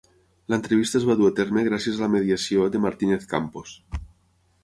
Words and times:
L'entrevista 0.53 0.97
es 0.99 1.03
va 1.09 1.15
dur 1.19 1.27
a 1.33 1.35
terme 1.39 1.65
gràcies 1.67 1.99
a 2.01 2.03
la 2.05 2.09
mediació 2.15 2.65
de 2.77 2.83
Martínez 2.87 3.31
Campos. 3.35 3.77